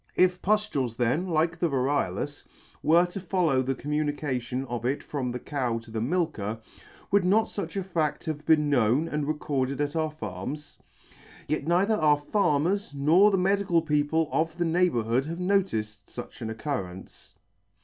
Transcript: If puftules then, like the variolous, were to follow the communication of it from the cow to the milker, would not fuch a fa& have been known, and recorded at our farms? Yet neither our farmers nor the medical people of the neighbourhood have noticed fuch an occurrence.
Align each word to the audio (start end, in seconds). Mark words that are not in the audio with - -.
If 0.15 0.41
puftules 0.41 0.97
then, 0.97 1.27
like 1.27 1.59
the 1.59 1.69
variolous, 1.69 2.43
were 2.81 3.05
to 3.05 3.19
follow 3.19 3.61
the 3.61 3.75
communication 3.75 4.65
of 4.65 4.83
it 4.83 5.03
from 5.03 5.29
the 5.29 5.37
cow 5.37 5.77
to 5.77 5.91
the 5.91 6.01
milker, 6.01 6.59
would 7.11 7.23
not 7.23 7.45
fuch 7.45 7.75
a 7.79 7.83
fa& 7.83 8.15
have 8.25 8.43
been 8.43 8.67
known, 8.67 9.07
and 9.07 9.27
recorded 9.27 9.79
at 9.79 9.95
our 9.95 10.09
farms? 10.09 10.79
Yet 11.47 11.67
neither 11.67 11.93
our 11.93 12.17
farmers 12.17 12.95
nor 12.95 13.29
the 13.29 13.37
medical 13.37 13.83
people 13.83 14.27
of 14.31 14.57
the 14.57 14.65
neighbourhood 14.65 15.25
have 15.25 15.39
noticed 15.39 16.07
fuch 16.07 16.41
an 16.41 16.49
occurrence. 16.49 17.35